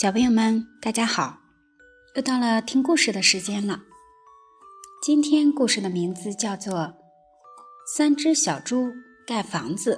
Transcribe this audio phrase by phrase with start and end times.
[0.00, 1.40] 小朋友们，大家好！
[2.14, 3.82] 又到了听故事的时间了。
[5.02, 6.74] 今天故事的名字叫做
[7.86, 8.94] 《三只小猪
[9.26, 9.96] 盖房子》。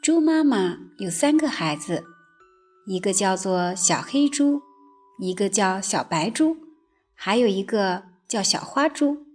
[0.00, 2.04] 猪妈妈有三个孩子，
[2.86, 4.62] 一个叫做小黑猪，
[5.18, 6.56] 一个叫小白猪，
[7.16, 9.26] 还有一个叫小花猪。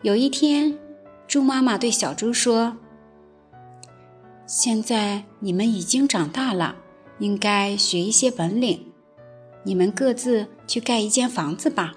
[0.00, 0.78] 有一天，
[1.28, 2.78] 猪妈妈对小猪说。
[4.46, 6.76] 现在你们已经长大了，
[7.18, 8.92] 应该学一些本领。
[9.64, 11.94] 你们各自去盖一间房子吧。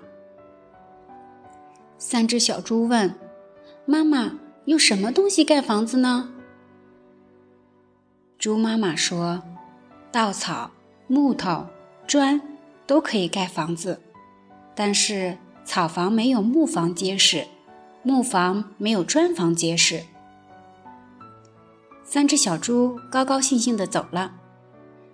[1.97, 3.15] 三只小猪问
[3.85, 6.29] ：“妈妈，用什么东西盖房子呢？”
[8.37, 9.41] 猪妈妈说
[10.11, 10.71] ：“稻草、
[11.07, 11.65] 木头、
[12.05, 12.39] 砖
[12.85, 13.99] 都可以盖房子，
[14.75, 17.47] 但是草房没有木房结实，
[18.03, 20.03] 木房没有砖房结实。”
[22.07, 24.31] 三只小猪高高兴兴地走了，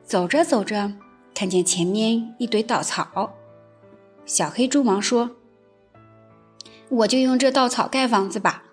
[0.04, 0.92] 走着走着，
[1.34, 3.34] 看见前面一堆稻草。
[4.26, 5.32] 小黑猪忙说
[6.90, 8.64] ：“我就用这稻草盖房子吧。”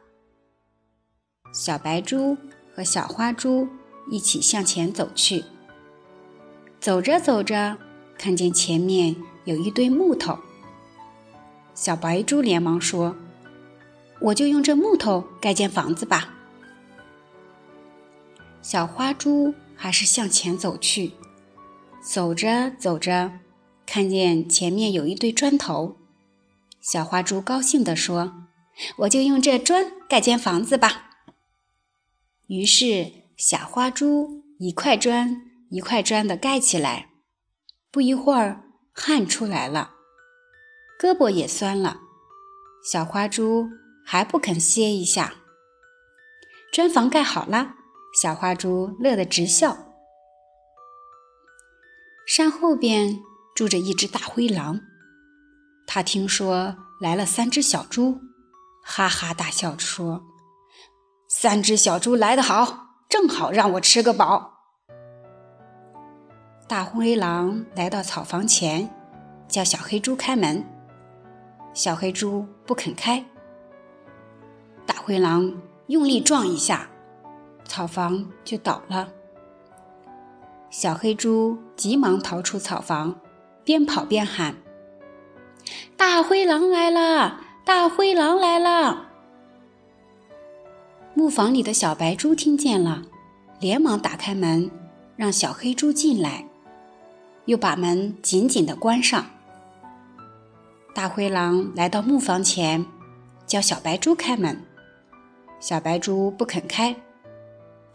[1.55, 2.37] 小白猪
[2.75, 3.67] 和小花猪
[4.11, 5.45] 一起向前走去。
[6.81, 7.79] 走着走着，
[8.19, 10.37] 看见前面有一堆木头。
[11.73, 13.17] 小白猪连忙说
[14.21, 16.35] ：“我就用这木头盖间房子吧。”
[18.71, 21.15] 小花猪还是向前走去，
[22.03, 23.33] 走着走着，
[23.87, 25.97] 看见前面有一堆砖头。
[26.83, 28.47] 小花猪高兴地说
[28.99, 31.13] ：“我就用这砖盖间房子吧。”
[32.49, 37.09] 于是，小花猪一块砖一块砖地盖起来。
[37.91, 39.93] 不一会儿，汗出来了，
[41.01, 42.01] 胳膊也酸了。
[42.85, 43.67] 小花猪
[44.05, 45.37] 还不肯歇一下。
[46.71, 47.77] 砖房盖好了。
[48.15, 49.77] 小花猪乐得直笑。
[52.27, 53.21] 山后边
[53.55, 54.81] 住着一只大灰狼，
[55.87, 58.21] 他听说来了三只小猪，
[58.85, 60.23] 哈哈大笑说
[61.29, 64.55] ：“三只小猪来得好，正好让我吃个饱。”
[66.69, 68.95] 大灰狼来到草房前，
[69.49, 70.63] 叫小黑猪开门。
[71.73, 73.25] 小黑猪不肯开，
[74.85, 76.91] 大灰狼用力撞一下。
[77.69, 79.13] 草房就倒了，
[80.71, 83.15] 小黑猪急忙逃出草房，
[83.63, 84.57] 边跑边喊
[85.97, 87.41] ：“大灰狼来了！
[87.65, 89.11] 大灰狼来了！”
[91.13, 93.03] 木房里的小白猪听见了，
[93.61, 94.71] 连忙打开门，
[95.15, 96.47] 让小黑猪进来，
[97.45, 99.27] 又把门紧紧的关上。
[100.95, 102.87] 大灰狼来到木房前，
[103.47, 104.65] 叫小白猪开门，
[105.61, 106.97] 小白猪不肯开。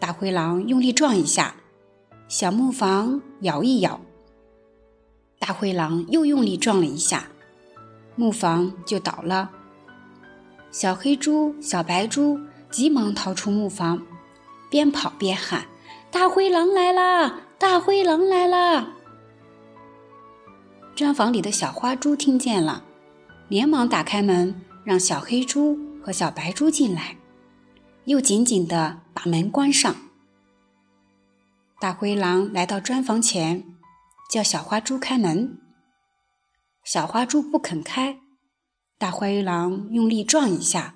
[0.03, 1.56] 大灰狼用力撞一下，
[2.28, 4.02] 小木房摇一摇。
[5.40, 7.30] 大灰狼又用力撞了一下，
[8.18, 9.50] 木房就倒了。
[10.72, 12.38] 小黑猪、小白猪
[12.69, 14.06] 急忙逃出木房，
[14.69, 15.68] 边跑边喊
[16.12, 17.40] ：“大灰狼来啦！
[17.58, 18.85] 大灰狼来啦！”
[20.94, 22.84] 砖房里的小花猪听见了，
[23.47, 24.53] 连忙打开门，
[24.84, 27.16] 让小黑猪和小白猪进来。
[28.06, 29.96] 又紧紧地把门关上。
[31.80, 33.66] 大灰狼来到砖房前，
[34.30, 35.58] 叫小花猪开门。
[36.84, 38.19] 小花猪不肯开，
[38.97, 40.96] 大灰狼用力撞一下，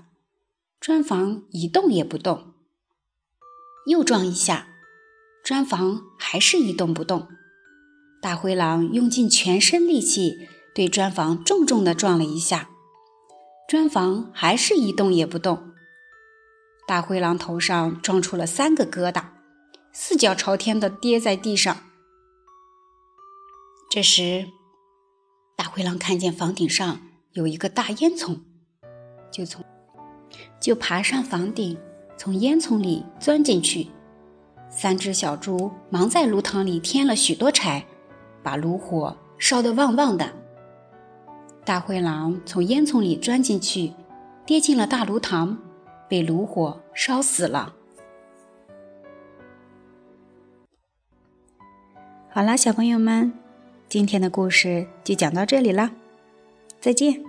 [0.81, 2.53] 砖房一动也不动。
[3.85, 4.67] 又撞一下，
[5.45, 7.29] 砖房还是一动不动。
[8.21, 12.69] 大灰狼用尽全身力气对砖房重重地撞了一下，
[13.67, 15.71] 砖房还是一动也不动。
[16.87, 19.21] 大灰狼头上撞出了三个疙瘩，
[19.91, 21.75] 四脚朝天的跌在地上。
[23.91, 24.47] 这时，
[25.57, 27.01] 大灰狼看见房顶上
[27.33, 28.39] 有一个大烟囱，
[29.29, 29.61] 就从
[30.61, 31.77] 就爬上房顶，
[32.15, 33.89] 从烟囱里钻进去。
[34.69, 37.85] 三只小猪忙在炉膛里添了许多柴，
[38.41, 40.33] 把炉火烧得旺旺的。
[41.65, 43.91] 大灰狼从烟囱里钻进去，
[44.45, 45.57] 跌进了大炉膛。
[46.07, 47.75] 被炉火烧死了。
[52.29, 53.33] 好啦，小朋友们，
[53.89, 55.91] 今天的故事就讲到这里啦，
[56.79, 57.23] 再见。